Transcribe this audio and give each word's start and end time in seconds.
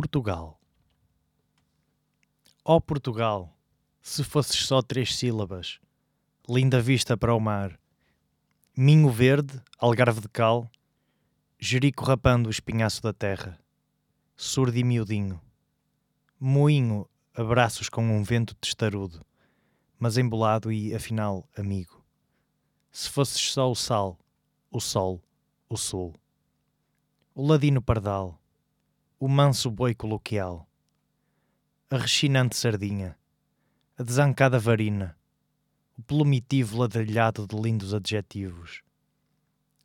Portugal. 0.00 0.58
Ó 2.64 2.76
oh 2.76 2.80
Portugal, 2.80 3.54
se 4.00 4.24
fosses 4.24 4.64
só 4.64 4.80
três 4.80 5.14
sílabas, 5.14 5.78
linda 6.48 6.80
vista 6.80 7.18
para 7.18 7.34
o 7.34 7.38
mar, 7.38 7.78
Minho 8.74 9.10
verde, 9.10 9.60
algarve 9.78 10.22
de 10.22 10.28
cal, 10.30 10.70
Jerico 11.58 12.02
rapando 12.02 12.48
o 12.48 12.50
espinhaço 12.50 13.02
da 13.02 13.12
terra, 13.12 13.58
surdo 14.34 14.78
e 14.78 14.82
miudinho, 14.82 15.38
moinho, 16.40 17.06
abraços 17.34 17.90
com 17.90 18.00
um 18.00 18.22
vento 18.22 18.54
testarudo, 18.54 19.20
mas 19.98 20.16
embolado 20.16 20.72
e, 20.72 20.94
afinal, 20.94 21.46
amigo. 21.54 22.02
Se 22.90 23.06
fosses 23.10 23.52
só 23.52 23.70
o 23.70 23.74
sal, 23.74 24.18
o 24.70 24.80
sol, 24.80 25.22
o 25.68 25.76
sul, 25.76 26.14
o 27.34 27.46
ladino 27.46 27.82
pardal, 27.82 28.39
o 29.22 29.28
manso 29.28 29.70
boi 29.70 29.94
coloquial, 29.94 30.66
a 31.90 31.98
rechinante 31.98 32.56
sardinha, 32.56 33.18
a 33.98 34.02
desancada 34.02 34.58
varina, 34.58 35.14
o 35.98 36.02
plumitivo 36.02 36.78
ladrilhado 36.78 37.46
de 37.46 37.54
lindos 37.54 37.92
adjetivos, 37.92 38.80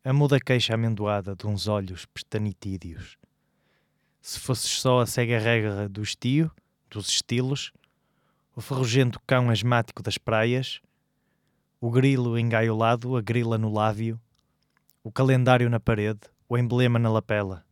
a 0.02 0.10
muda 0.10 0.40
queixa 0.40 0.72
amendoada 0.72 1.36
de 1.36 1.46
uns 1.46 1.68
olhos 1.68 2.06
pestanitídeos. 2.06 3.18
Se 4.22 4.40
fosses 4.40 4.70
só 4.70 5.00
a 5.00 5.06
cega 5.06 5.38
regra 5.38 5.86
do 5.86 6.02
estio, 6.02 6.50
dos 6.88 7.10
estilos, 7.10 7.72
o 8.54 8.62
ferrugento 8.62 9.20
cão 9.26 9.50
asmático 9.50 10.02
das 10.02 10.16
praias, 10.16 10.80
o 11.78 11.90
grilo 11.90 12.38
engaiolado, 12.38 13.14
a 13.18 13.20
grila 13.20 13.58
no 13.58 13.70
lábio, 13.70 14.18
o 15.04 15.12
calendário 15.12 15.68
na 15.68 15.78
parede, 15.78 16.20
o 16.48 16.56
emblema 16.56 16.98
na 16.98 17.10
lapela. 17.10 17.66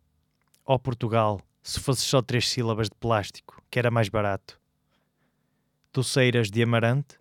Ó 0.67 0.75
oh 0.75 0.79
Portugal, 0.79 1.41
se 1.67 1.81
fosses 1.81 2.05
só 2.05 2.21
três 2.21 2.51
sílabas 2.51 2.91
de 2.91 2.95
plástico, 2.97 3.63
que 3.71 3.79
era 3.79 3.91
mais 3.91 4.11
barato. 4.11 4.61
Doceiras 5.95 6.51
de 6.51 6.63
Amarante, 6.63 7.19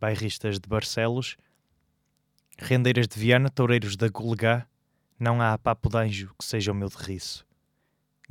bairristas 0.00 0.60
de 0.60 0.68
Barcelos, 0.68 1.36
rendeiras 2.56 3.08
de 3.08 3.18
Viana, 3.18 3.50
toureiros 3.50 3.96
da 3.96 4.08
Golegá, 4.08 4.68
não 5.18 5.42
há 5.42 5.58
papo 5.58 5.88
de 5.88 5.96
anjo 5.96 6.32
que 6.38 6.44
seja 6.44 6.70
o 6.70 6.74
meu 6.74 6.88
derriço. 6.88 7.44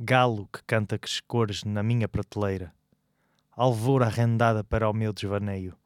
Galo 0.00 0.48
que 0.50 0.62
canta 0.66 0.98
que 0.98 1.10
cores 1.24 1.62
na 1.62 1.82
minha 1.82 2.08
prateleira, 2.08 2.74
alvoura 3.50 4.06
arrendada 4.06 4.64
para 4.64 4.88
o 4.88 4.94
meu 4.94 5.12
desvaneio, 5.12 5.76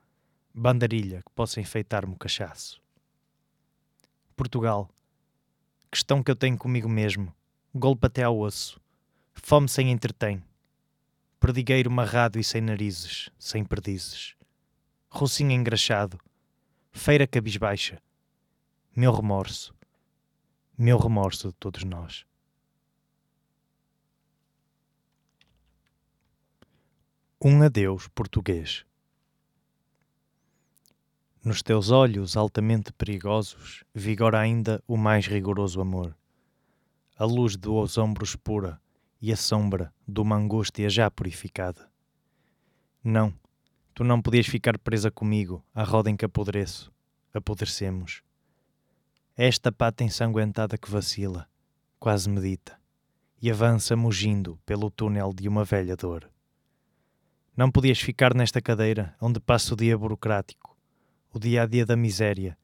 bandarilha 0.55 1.21
que 1.21 1.33
possa 1.35 1.61
enfeitar-me 1.61 2.15
o 2.15 2.19
cachaço. 2.19 2.81
Portugal, 4.37 4.89
questão 5.91 6.23
que 6.23 6.31
eu 6.31 6.37
tenho 6.37 6.57
comigo 6.57 6.89
mesmo, 6.89 7.35
golpe 7.75 8.07
até 8.07 8.23
ao 8.23 8.39
osso, 8.39 8.82
Fome 9.35 9.69
sem 9.69 9.91
entretém. 9.91 10.43
Perdigueiro 11.41 11.91
marrado 11.91 12.39
e 12.39 12.45
sem 12.45 12.61
narizes, 12.61 13.31
sem 13.39 13.65
perdizes. 13.65 14.37
Rocinho 15.11 15.51
engraxado. 15.51 16.19
Feira 16.91 17.27
cabisbaixa. 17.27 18.01
Meu 18.95 19.13
remorso. 19.13 19.75
Meu 20.77 20.99
remorso 20.99 21.49
de 21.49 21.55
todos 21.55 21.85
nós. 21.85 22.25
Um 27.45 27.63
adeus 27.63 28.07
português. 28.09 28.85
Nos 31.45 31.61
teus 31.61 31.91
olhos 31.91 32.37
altamente 32.37 32.93
perigosos 32.93 33.83
vigora 33.93 34.39
ainda 34.39 34.81
o 34.87 34.97
mais 34.97 35.27
rigoroso 35.27 35.81
amor. 35.81 36.17
A 37.17 37.25
luz 37.25 37.57
dos 37.57 37.99
ombros 37.99 38.37
pura, 38.37 38.81
e 39.23 39.33
a 39.33 39.37
sombra 39.37 39.95
de 40.07 40.21
uma 40.21 40.35
angústia 40.35 40.91
já 40.91 41.09
purificada. 41.09 41.89
Não, 43.05 43.33
tu 43.95 44.03
não 44.03 44.21
podias 44.21 44.49
ficar 44.49 44.77
presa 44.77 45.13
comigo 45.13 45.65
à 45.73 45.85
roda 45.85 46.11
em 46.11 46.17
que 46.17 46.25
apodreço, 46.25 46.93
apodrecemos. 47.33 48.21
Esta 49.37 49.71
pata 49.71 50.03
ensanguentada 50.03 50.77
que 50.77 50.91
vacila, 50.91 51.49
quase 52.01 52.29
medita, 52.29 52.77
e 53.41 53.49
avança 53.49 53.95
mugindo 53.95 54.59
pelo 54.67 54.91
túnel 54.91 55.33
de 55.33 55.49
uma 55.49 55.65
velha 55.65 55.95
dor. 55.95 56.29
Não 57.57 57.71
podias 57.71 58.01
ficar 58.01 58.35
nesta 58.35 58.61
cadeira 58.61 59.17
onde 59.21 59.39
passa 59.39 59.73
o 59.73 59.77
dia 59.77 59.97
burocrático, 59.97 60.77
o 61.33 61.39
dia 61.39 61.63
a 61.63 61.67
dia 61.67 61.87
da 61.87 61.97
miséria, 61.97 62.59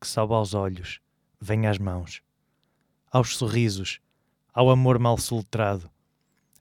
que 0.00 0.06
sobe 0.06 0.32
aos 0.32 0.54
olhos, 0.54 1.00
vem 1.40 1.66
às 1.66 1.78
mãos, 1.78 2.22
aos 3.10 3.36
sorrisos, 3.36 4.00
ao 4.52 4.70
amor 4.70 4.98
mal 4.98 5.18
soletrado, 5.18 5.90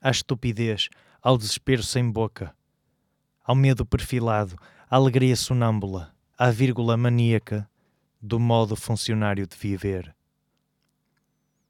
à 0.04 0.12
estupidez, 0.12 0.90
ao 1.22 1.38
desespero 1.38 1.82
sem 1.82 2.12
boca, 2.12 2.54
ao 3.42 3.56
medo 3.56 3.86
perfilado, 3.86 4.58
à 4.90 4.98
alegria 4.98 5.34
sonâmbula, 5.34 6.14
à 6.38 6.52
vírgula 6.52 6.98
maníaca 6.98 7.70
do 8.22 8.38
modo 8.38 8.76
funcionário 8.76 9.48
de 9.48 9.56
viver. 9.56 10.14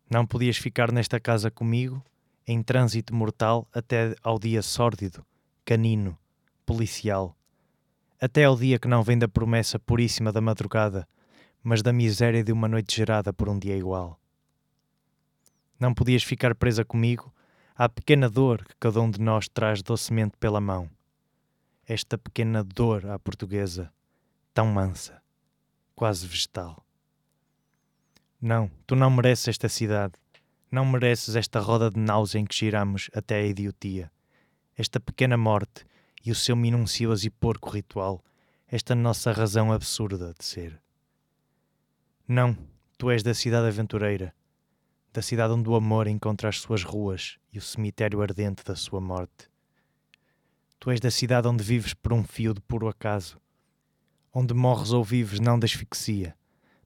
Não 0.09 0.25
podias 0.25 0.57
ficar 0.57 0.91
nesta 0.91 1.19
casa 1.19 1.51
comigo, 1.51 2.03
em 2.47 2.63
trânsito 2.63 3.13
mortal, 3.13 3.67
até 3.71 4.15
ao 4.23 4.39
dia 4.39 4.63
sórdido, 4.63 5.23
canino, 5.63 6.17
policial, 6.65 7.37
até 8.19 8.45
ao 8.45 8.55
dia 8.55 8.79
que 8.79 8.87
não 8.87 9.03
vem 9.03 9.17
da 9.17 9.27
promessa 9.27 9.77
puríssima 9.77 10.31
da 10.31 10.41
madrugada, 10.41 11.07
mas 11.61 11.83
da 11.83 11.93
miséria 11.93 12.43
de 12.43 12.51
uma 12.51 12.67
noite 12.67 12.95
gerada 12.95 13.31
por 13.31 13.47
um 13.47 13.59
dia 13.59 13.77
igual. 13.77 14.19
Não 15.79 15.93
podias 15.93 16.23
ficar 16.23 16.55
presa 16.55 16.83
comigo 16.83 17.31
à 17.75 17.89
pequena 17.89 18.29
dor 18.29 18.63
que 18.63 18.75
cada 18.79 19.01
um 19.01 19.09
de 19.09 19.19
nós 19.19 19.47
traz 19.47 19.81
docemente 19.81 20.37
pela 20.37 20.61
mão. 20.61 20.89
Esta 21.87 22.17
pequena 22.17 22.63
dor 22.63 23.05
à 23.07 23.17
portuguesa, 23.17 23.91
tão 24.53 24.67
mansa, 24.67 25.21
quase 25.95 26.27
vegetal. 26.27 26.85
Não, 28.39 28.69
tu 28.85 28.95
não 28.95 29.09
mereces 29.09 29.47
esta 29.47 29.67
cidade, 29.67 30.13
não 30.71 30.85
mereces 30.85 31.35
esta 31.35 31.59
roda 31.59 31.89
de 31.89 31.99
náusea 31.99 32.39
em 32.39 32.45
que 32.45 32.55
giramos 32.55 33.09
até 33.13 33.37
a 33.37 33.45
idiotia, 33.45 34.11
esta 34.77 34.99
pequena 34.99 35.37
morte 35.37 35.85
e 36.23 36.31
o 36.31 36.35
seu 36.35 36.55
minucioso 36.55 37.25
e 37.25 37.29
porco 37.29 37.69
ritual, 37.69 38.23
esta 38.67 38.95
nossa 38.95 39.31
razão 39.31 39.71
absurda 39.71 40.33
de 40.37 40.45
ser. 40.45 40.81
Não, 42.27 42.57
tu 42.97 43.11
és 43.11 43.23
da 43.23 43.33
cidade 43.33 43.67
aventureira, 43.67 44.33
da 45.13 45.21
cidade 45.21 45.53
onde 45.53 45.69
o 45.69 45.75
amor 45.75 46.07
encontra 46.07 46.49
as 46.49 46.59
suas 46.59 46.83
ruas 46.83 47.37
e 47.51 47.59
o 47.59 47.61
cemitério 47.61 48.19
ardente 48.19 48.63
da 48.63 48.75
sua 48.75 48.99
morte. 48.99 49.47
Tu 50.79 50.89
és 50.89 50.99
da 50.99 51.11
cidade 51.11 51.47
onde 51.47 51.63
vives 51.63 51.93
por 51.93 52.11
um 52.11 52.23
fio 52.23 52.51
de 52.51 52.59
puro 52.59 52.87
acaso, 52.87 53.39
onde 54.33 54.55
morres 54.55 54.91
ou 54.91 55.03
vives 55.03 55.39
não 55.39 55.59
da 55.59 55.65
asfixia, 55.65 56.35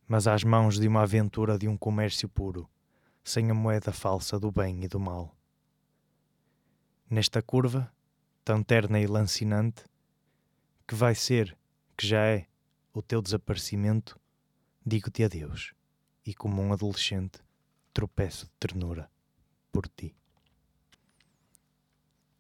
mas 0.05 0.27
às 0.27 0.43
mãos 0.43 0.77
de 0.77 0.89
uma 0.89 1.03
aventura 1.03 1.57
de 1.57 1.69
um 1.69 1.77
comércio 1.77 2.27
puro, 2.27 2.69
sem 3.23 3.49
a 3.49 3.53
moeda 3.53 3.93
falsa 3.93 4.37
do 4.37 4.51
bem 4.51 4.83
e 4.83 4.89
do 4.89 4.99
mal. 4.99 5.33
Nesta 7.09 7.41
curva, 7.41 7.89
tão 8.43 8.61
terna 8.61 8.99
e 8.99 9.07
lancinante, 9.07 9.85
que 10.85 10.95
vai 10.95 11.15
ser, 11.15 11.57
que 11.95 12.05
já 12.05 12.25
é, 12.25 12.45
o 12.93 13.01
teu 13.01 13.21
desaparecimento, 13.21 14.19
digo-te 14.85 15.23
adeus, 15.23 15.73
e 16.25 16.33
como 16.33 16.61
um 16.61 16.73
adolescente, 16.73 17.46
tropeço 17.97 18.45
de 18.45 18.51
ternura 18.59 19.09
por 19.71 19.87
ti. 19.87 20.15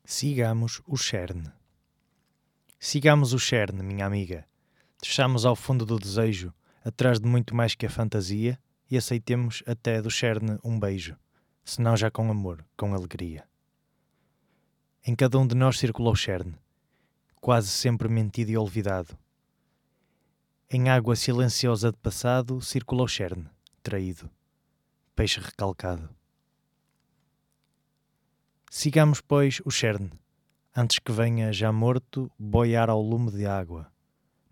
Sigamos 0.05 0.83
o 0.85 0.95
Cherne. 0.95 1.51
Sigamos 2.79 3.33
o 3.33 3.39
Cherne, 3.39 3.81
minha 3.81 4.05
amiga. 4.05 4.47
Deixamos 5.01 5.47
ao 5.47 5.55
fundo 5.55 5.83
do 5.83 5.97
desejo, 5.97 6.53
atrás 6.85 7.19
de 7.19 7.27
muito 7.27 7.55
mais 7.55 7.73
que 7.73 7.87
a 7.87 7.89
fantasia, 7.89 8.59
e 8.87 8.95
aceitemos 8.95 9.63
até 9.65 9.99
do 9.99 10.11
Cherne 10.11 10.59
um 10.63 10.79
beijo, 10.79 11.17
senão 11.65 11.97
já 11.97 12.11
com 12.11 12.29
amor, 12.29 12.63
com 12.77 12.93
alegria. 12.93 13.43
Em 15.03 15.15
cada 15.15 15.39
um 15.39 15.47
de 15.47 15.55
nós 15.55 15.79
circulou 15.79 16.15
Cherne, 16.15 16.53
quase 17.41 17.69
sempre 17.69 18.07
mentido 18.07 18.51
e 18.51 18.57
olvidado. 18.59 19.17
Em 20.69 20.87
água 20.87 21.15
silenciosa 21.15 21.91
de 21.91 21.97
passado 21.97 22.61
circulou 22.61 23.07
Cherne, 23.07 23.49
traído 23.81 24.29
peixe 25.17 25.39
recalcado. 25.39 26.07
Sigamos, 28.69 29.19
pois, 29.19 29.59
o 29.65 29.71
Cherne, 29.71 30.11
antes 30.75 30.99
que 30.99 31.11
venha 31.11 31.51
já 31.51 31.71
morto 31.71 32.31
boiar 32.37 32.87
ao 32.87 33.01
lume 33.01 33.31
de 33.31 33.47
água, 33.47 33.91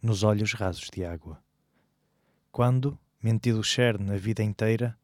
nos 0.02 0.24
olhos 0.24 0.54
rasos 0.54 0.90
de 0.92 1.06
água. 1.06 1.40
Quando, 2.52 2.98
mentido 3.22 3.60
o 3.60 3.64
Cherne 3.64 4.12
a 4.12 4.18
vida 4.18 4.42
inteira, 4.42 4.98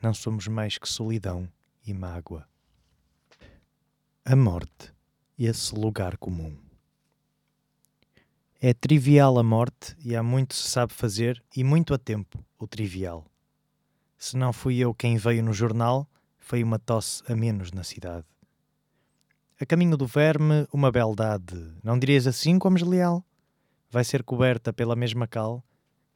não 0.00 0.14
somos 0.14 0.46
mais 0.46 0.78
que 0.78 0.88
solidão 0.88 1.50
e 1.84 1.92
mágoa. 1.92 2.48
A 4.24 4.36
morte, 4.36 4.94
esse 5.36 5.74
lugar 5.74 6.16
comum. 6.16 6.56
É 8.60 8.72
trivial 8.72 9.36
a 9.36 9.42
morte 9.42 9.96
e 9.98 10.14
há 10.14 10.22
muito 10.22 10.54
se 10.54 10.70
sabe 10.70 10.92
fazer 10.92 11.42
e 11.56 11.64
muito 11.64 11.92
a 11.92 11.98
tempo 11.98 12.38
o 12.56 12.68
trivial. 12.68 13.28
Se 14.18 14.36
não 14.36 14.52
fui 14.52 14.78
eu 14.78 14.92
quem 14.92 15.16
veio 15.16 15.44
no 15.44 15.52
jornal, 15.52 16.10
foi 16.38 16.64
uma 16.64 16.78
tosse 16.78 17.22
a 17.30 17.36
menos 17.36 17.70
na 17.70 17.84
cidade. 17.84 18.26
A 19.60 19.64
caminho 19.64 19.96
do 19.96 20.06
verme, 20.06 20.66
uma 20.72 20.90
beldade, 20.90 21.54
não 21.84 21.96
dirias 21.96 22.26
assim 22.26 22.58
como 22.58 22.76
leal? 22.84 23.24
Vai 23.88 24.02
ser 24.02 24.24
coberta 24.24 24.72
pela 24.72 24.96
mesma 24.96 25.28
cal 25.28 25.64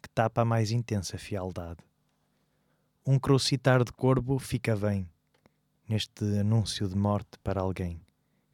que 0.03 0.09
tapa 0.09 0.43
a 0.43 0.45
mais 0.45 0.73
intensa 0.73 1.17
fialdade. 1.17 1.79
Um 3.07 3.21
crucitar 3.21 3.85
de 3.85 3.93
corvo 3.93 4.37
fica 4.39 4.75
bem 4.75 5.09
neste 5.89 6.25
anúncio 6.41 6.89
de 6.89 6.97
morte 6.97 7.39
para 7.43 7.61
alguém 7.61 8.01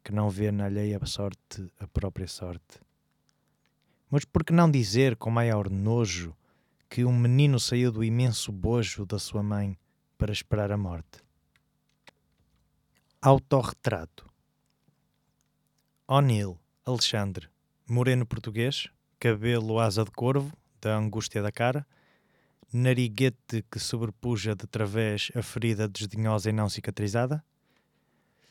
que 0.03 0.11
não 0.11 0.29
vê 0.29 0.51
na 0.51 0.65
alheia 0.65 0.99
sorte 1.05 1.71
a 1.79 1.87
própria 1.87 2.27
sorte. 2.27 2.79
Mas 4.11 4.25
por 4.25 4.43
que 4.43 4.53
não 4.53 4.69
dizer 4.69 5.15
com 5.15 5.31
maior 5.31 5.69
nojo 5.69 6.35
que 6.89 7.05
um 7.05 7.15
menino 7.15 7.59
saiu 7.59 7.91
do 7.91 8.03
imenso 8.03 8.51
bojo 8.51 9.05
da 9.05 9.19
sua 9.19 9.43
mãe 9.43 9.77
para 10.17 10.33
esperar 10.33 10.71
a 10.71 10.77
morte? 10.77 11.19
Autorretrato 13.21 14.27
O'Neill, 16.07 16.57
Alexandre, 16.83 17.47
moreno 17.87 18.25
português, 18.25 18.87
cabelo 19.19 19.79
asa 19.79 20.03
de 20.03 20.09
corvo, 20.09 20.51
da 20.81 20.97
angústia 20.97 21.43
da 21.43 21.51
cara, 21.51 21.85
nariguete 22.73 23.63
que 23.69 23.77
sobrepuja 23.77 24.55
de 24.55 24.65
través 24.65 25.31
a 25.35 25.43
ferida 25.43 25.87
desdenhosa 25.87 26.49
e 26.49 26.53
não 26.53 26.67
cicatrizada? 26.67 27.43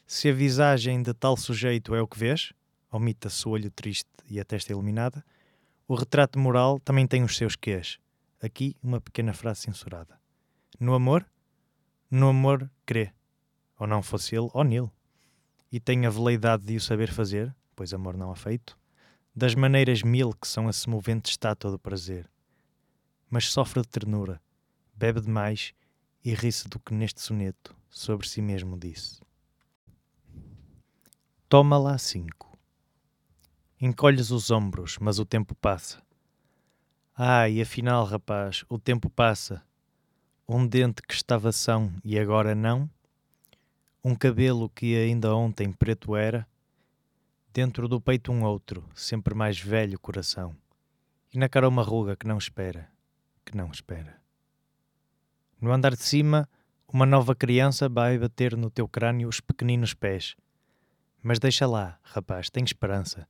Se 0.07 0.29
a 0.29 0.33
visagem 0.33 1.03
de 1.03 1.13
tal 1.13 1.37
sujeito 1.37 1.93
é 1.97 2.01
o 2.01 2.07
que 2.07 2.19
vês, 2.19 2.53
omita-se 2.93 3.49
o 3.49 3.51
olho 3.51 3.71
triste 3.73 4.09
e 4.31 4.39
a 4.39 4.45
testa 4.45 4.71
iluminada, 4.71 5.25
o 5.89 5.97
retrato 5.97 6.39
moral 6.39 6.79
também 6.79 7.07
tem 7.07 7.25
os 7.25 7.37
seus 7.37 7.57
quês. 7.57 7.99
Aqui 8.41 8.77
uma 8.83 9.01
pequena 9.01 9.33
frase 9.33 9.63
censurada. 9.63 10.21
No 10.79 10.95
amor? 10.95 11.29
No 12.11 12.29
amor, 12.29 12.71
crê. 12.87 13.13
Ou 13.79 13.87
não 13.87 14.03
fosse 14.03 14.35
ele, 14.35 14.49
ou 14.53 14.65
nele. 14.65 14.91
E 15.71 15.79
tem 15.81 16.07
a 16.07 16.11
veleidade 16.11 16.65
de 16.65 16.77
o 16.77 16.81
saber 16.81 17.13
fazer, 17.13 17.55
pois 17.75 17.93
amor 17.93 18.17
não 18.17 18.31
há 18.31 18.37
feito, 18.37 18.79
das 19.35 19.55
maneiras 19.55 20.03
mil 20.03 20.33
que 20.33 20.49
são 20.49 20.69
a 20.69 20.73
semovente 20.73 21.31
estátua 21.31 21.71
do 21.71 21.79
prazer 21.79 22.29
mas 23.31 23.51
sofre 23.51 23.83
de 23.83 23.89
ternura, 23.89 24.41
bebe 24.95 25.21
demais 25.21 25.75
e 26.25 26.35
ri-se 26.35 26.69
do 26.69 26.79
que 26.79 26.95
neste 26.95 27.21
soneto 27.21 27.77
sobre 27.89 28.29
si 28.29 28.41
mesmo 28.41 28.79
disse. 28.79 29.21
Toma 31.49 31.79
lá 31.79 31.97
cinco. 31.99 32.59
Encolhes 33.81 34.31
os 34.31 34.51
ombros, 34.51 34.99
mas 34.99 35.19
o 35.19 35.25
tempo 35.25 35.55
passa. 35.55 36.03
Ai, 37.21 37.61
afinal, 37.61 38.05
rapaz, 38.05 38.65
o 38.69 38.79
tempo 38.79 39.11
passa. 39.11 39.63
Um 40.49 40.65
dente 40.65 41.03
que 41.03 41.13
estava 41.13 41.51
são 41.51 41.93
e 42.05 42.17
agora 42.17 42.55
não. 42.55 42.89
Um 44.05 44.15
cabelo 44.15 44.71
que 44.71 44.97
ainda 44.97 45.35
ontem 45.35 45.73
preto 45.73 46.15
era. 46.15 46.47
Dentro 47.53 47.89
do 47.89 48.01
peito 48.01 48.31
um 48.31 48.45
outro, 48.45 48.85
sempre 48.95 49.35
mais 49.35 49.59
velho 49.59 49.99
coração. 49.99 50.55
E 51.35 51.39
na 51.39 51.49
cara 51.49 51.69
uma 51.69 51.83
ruga 51.83 52.15
que 52.15 52.27
não 52.27 52.39
espera 52.39 52.89
que 53.49 53.57
não 53.57 53.71
espera. 53.71 54.21
No 55.59 55.73
andar 55.73 55.97
de 55.97 56.03
cima, 56.03 56.49
uma 56.87 57.07
nova 57.07 57.35
criança 57.35 57.89
vai 57.89 58.19
bater 58.19 58.55
no 58.55 58.71
teu 58.71 58.87
crânio 58.87 59.27
os 59.29 59.41
pequeninos 59.41 59.95
pés. 59.95 60.37
Mas 61.23 61.39
deixa 61.39 61.67
lá, 61.67 61.99
rapaz, 62.03 62.51
tem 62.51 62.63
esperança. 62.63 63.27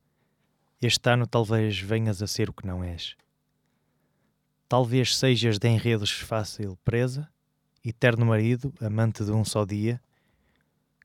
Este 0.83 1.09
ano 1.09 1.27
talvez 1.27 1.79
venhas 1.79 2.21
a 2.21 2.27
ser 2.27 2.51
o 2.51 2.53
que 2.53 2.67
não 2.67 2.83
és. 2.83 3.17
Talvez 4.69 5.17
sejas 5.17 5.59
de 5.59 5.67
enredos 5.67 6.11
fácil 6.11 6.77
presa, 6.85 7.27
eterno 7.83 8.27
marido, 8.27 8.71
amante 8.83 9.25
de 9.25 9.33
um 9.33 9.43
só 9.43 9.65
dia. 9.65 9.99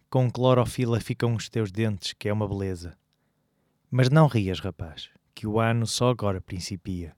Com 0.09 0.29
clorofila 0.29 0.99
ficam 0.99 1.33
os 1.33 1.47
teus 1.47 1.71
dentes, 1.71 2.11
que 2.11 2.27
é 2.27 2.33
uma 2.33 2.45
beleza. 2.45 2.97
Mas 3.89 4.09
não 4.09 4.27
rias, 4.27 4.59
rapaz, 4.59 5.09
que 5.33 5.47
o 5.47 5.61
ano 5.61 5.87
só 5.87 6.09
agora 6.09 6.41
principia. 6.41 7.15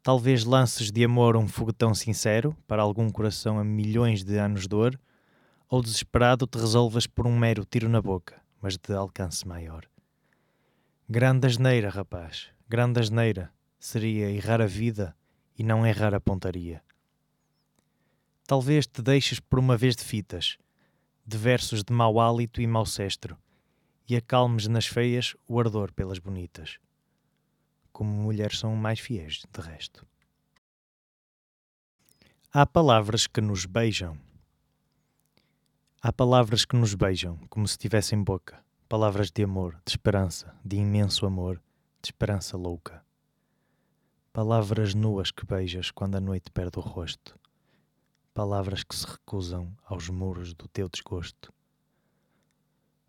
Talvez 0.00 0.44
lances 0.44 0.92
de 0.92 1.04
amor 1.04 1.36
um 1.36 1.48
foguetão 1.48 1.92
sincero 1.92 2.56
para 2.68 2.82
algum 2.82 3.10
coração 3.10 3.58
a 3.58 3.64
milhões 3.64 4.22
de 4.22 4.38
anos 4.38 4.62
de 4.62 4.68
dor, 4.68 4.98
ou 5.68 5.82
desesperado 5.82 6.46
te 6.46 6.56
resolvas 6.56 7.08
por 7.08 7.26
um 7.26 7.36
mero 7.36 7.64
tiro 7.64 7.88
na 7.88 8.00
boca, 8.00 8.40
mas 8.62 8.76
de 8.76 8.94
alcance 8.94 9.46
maior. 9.46 9.86
Grande 11.08 11.48
asneira, 11.48 11.90
rapaz, 11.90 12.46
grande 12.68 13.00
asneira, 13.00 13.52
seria 13.80 14.30
errar 14.30 14.60
a 14.60 14.66
vida 14.66 15.16
e 15.58 15.64
não 15.64 15.84
errar 15.84 16.14
a 16.14 16.20
pontaria. 16.20 16.80
Talvez 18.46 18.86
te 18.86 19.02
deixes 19.02 19.40
por 19.40 19.58
uma 19.58 19.76
vez 19.76 19.96
de 19.96 20.04
fitas, 20.04 20.56
de 21.26 21.36
versos 21.36 21.82
de 21.82 21.92
mau 21.92 22.20
hálito 22.20 22.60
e 22.60 22.66
mau 22.68 22.86
cestro, 22.86 23.36
e 24.08 24.14
acalmes 24.14 24.68
nas 24.68 24.86
feias 24.86 25.34
o 25.48 25.58
ardor 25.58 25.92
pelas 25.92 26.20
bonitas 26.20 26.78
como 28.00 28.14
mulheres 28.14 28.58
são 28.58 28.74
mais 28.74 28.98
fiéis, 28.98 29.42
de 29.52 29.60
resto. 29.60 30.06
Há 32.50 32.64
palavras 32.64 33.26
que 33.26 33.42
nos 33.42 33.66
beijam. 33.66 34.18
Há 36.00 36.10
palavras 36.10 36.64
que 36.64 36.76
nos 36.76 36.94
beijam, 36.94 37.36
como 37.50 37.68
se 37.68 37.76
tivessem 37.76 38.22
boca. 38.22 38.64
Palavras 38.88 39.30
de 39.30 39.44
amor, 39.44 39.74
de 39.84 39.92
esperança, 39.92 40.56
de 40.64 40.78
imenso 40.78 41.26
amor, 41.26 41.62
de 42.02 42.08
esperança 42.08 42.56
louca. 42.56 43.04
Palavras 44.32 44.94
nuas 44.94 45.32
que 45.32 45.44
beijas 45.44 45.90
quando 45.90 46.14
a 46.14 46.20
noite 46.20 46.52
perde 46.52 46.78
o 46.78 46.80
rosto. 46.80 47.36
Palavras 48.32 48.84
que 48.84 48.94
se 48.94 49.04
recusam 49.04 49.76
aos 49.84 50.08
muros 50.08 50.54
do 50.54 50.68
teu 50.68 50.88
desgosto. 50.88 51.52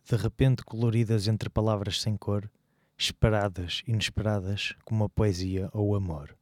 De 0.03 0.15
repente 0.15 0.63
coloridas 0.63 1.27
entre 1.27 1.47
palavras 1.47 2.01
sem 2.01 2.17
cor, 2.17 2.49
esperadas, 2.97 3.83
inesperadas, 3.85 4.73
como 4.83 5.03
a 5.03 5.09
poesia 5.09 5.69
ou 5.73 5.89
o 5.89 5.95
amor. 5.95 6.35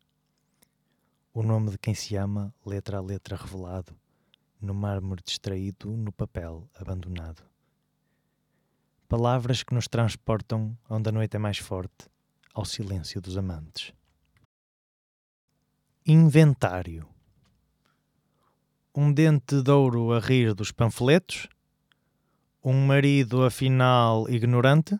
O 1.33 1.43
nome 1.43 1.71
de 1.71 1.77
quem 1.77 1.93
se 1.93 2.15
ama, 2.15 2.55
letra 2.65 2.99
a 2.99 3.01
letra 3.01 3.35
revelado, 3.35 3.93
no 4.61 4.73
mármore 4.73 5.21
distraído, 5.25 5.91
no 5.91 6.13
papel 6.13 6.69
abandonado. 6.73 7.43
Palavras 9.09 9.61
que 9.61 9.73
nos 9.73 9.89
transportam 9.89 10.77
onde 10.89 11.09
a 11.09 11.11
noite 11.11 11.35
é 11.35 11.39
mais 11.39 11.57
forte, 11.57 12.09
ao 12.53 12.63
silêncio 12.63 13.19
dos 13.19 13.35
amantes. 13.35 13.93
Inventário. 16.11 17.07
Um 18.95 19.13
dente 19.13 19.61
de 19.61 19.69
ouro 19.69 20.11
a 20.11 20.19
rir 20.19 20.55
dos 20.55 20.71
panfletos, 20.71 21.47
um 22.63 22.87
marido 22.87 23.45
afinal 23.45 24.27
ignorante, 24.27 24.99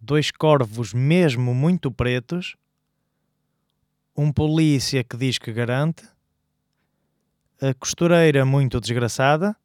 dois 0.00 0.30
corvos 0.30 0.94
mesmo 0.94 1.52
muito 1.56 1.90
pretos, 1.90 2.54
um 4.16 4.32
polícia 4.32 5.02
que 5.02 5.16
diz 5.16 5.38
que 5.38 5.52
garante, 5.52 6.08
a 7.60 7.74
costureira 7.74 8.44
muito 8.46 8.80
desgraçada, 8.80 9.56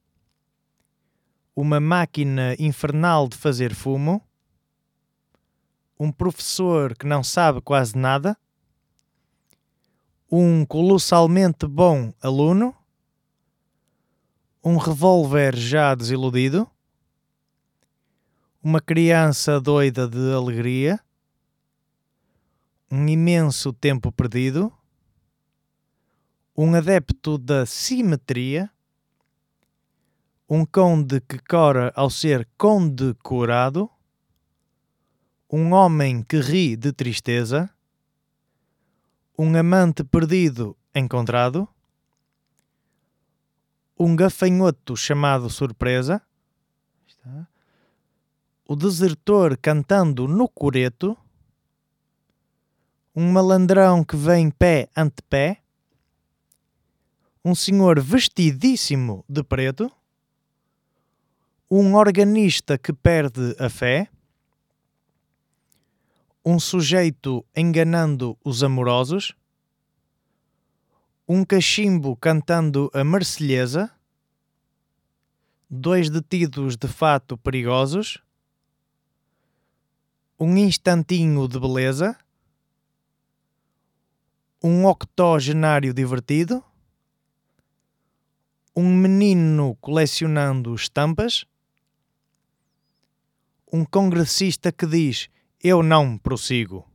uma 1.56 1.80
máquina 1.80 2.56
infernal 2.58 3.28
de 3.30 3.38
fazer 3.38 3.76
fumo, 3.76 4.28
um 6.00 6.12
professor 6.12 6.98
que 6.98 7.06
não 7.06 7.24
sabe 7.24 7.62
quase 7.62 7.96
nada, 7.96 8.36
um 10.32 10.66
colossalmente 10.66 11.68
bom 11.68 12.12
aluno, 12.22 12.76
um 14.64 14.78
revólver 14.78 15.56
já 15.56 15.94
desiludido, 15.94 16.70
uma 18.62 18.82
criança 18.82 19.62
doida 19.62 20.08
de 20.08 20.34
alegria, 20.34 21.00
um 22.90 23.08
imenso 23.08 23.72
tempo 23.72 24.12
perdido, 24.12 24.74
um 26.58 26.74
adepto 26.74 27.38
da 27.38 27.66
simetria, 27.66 28.72
um 30.50 30.66
conde 30.66 31.22
que 31.22 31.38
cora 31.38 31.92
ao 31.96 32.10
ser 32.10 32.48
condecorado, 32.58 33.90
um 35.52 35.74
homem 35.74 36.24
que 36.24 36.40
ri 36.40 36.76
de 36.76 36.92
tristeza, 36.92 37.70
um 39.38 39.56
amante 39.58 40.04
perdido 40.04 40.78
encontrado, 40.94 41.68
um 44.00 44.16
gafanhoto 44.16 44.96
chamado 44.96 45.50
surpresa. 45.50 46.22
O 48.68 48.76
desertor 48.76 49.58
cantando 49.58 50.28
no 50.28 50.48
coreto, 50.48 51.18
um 53.16 53.32
malandrão 53.32 54.04
que 54.04 54.16
vem 54.16 54.50
pé 54.50 54.90
ante 54.96 55.22
pé, 55.30 55.62
um 57.44 57.54
senhor 57.54 58.00
vestidíssimo 58.00 59.24
de 59.30 59.44
preto, 59.44 59.92
um 61.70 61.96
organista 61.96 62.78
que 62.78 62.92
perde 62.92 63.56
a 63.60 63.70
fé, 63.70 64.10
um 66.46 66.60
sujeito 66.60 67.44
enganando 67.56 68.38
os 68.44 68.62
amorosos, 68.62 69.34
um 71.28 71.44
cachimbo 71.44 72.16
cantando 72.16 72.92
a 72.94 73.04
marselhesa, 73.04 73.92
dois 75.68 76.08
detidos 76.08 76.78
de 76.78 76.88
fato 76.88 77.36
perigosos, 77.36 78.20
um 80.40 80.56
instantinho 80.56 81.48
de 81.48 81.60
beleza, 81.60 82.16
um 84.64 84.86
octogenário 84.86 85.96
divertido, 85.96 86.64
um 88.76 88.96
menino 88.96 89.76
colecionando 89.82 90.76
estampas, 90.76 91.44
um 93.74 93.84
congressista 93.84 94.72
que 94.72 94.86
diz 94.86 95.28
eu 95.64 95.82
não 95.82 96.18
prossigo 96.18 96.90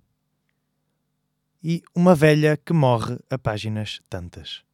e 1.62 1.82
uma 1.94 2.14
velha 2.14 2.56
que 2.56 2.72
morre 2.72 3.18
a 3.28 3.38
páginas 3.38 4.00
tantas. 4.08 4.64